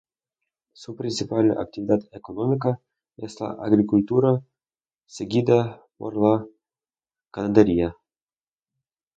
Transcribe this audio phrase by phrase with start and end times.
[0.73, 2.81] Su principal actividad económica
[3.17, 4.41] es la agricultura
[5.05, 6.43] seguida por la
[7.31, 7.95] ganadería.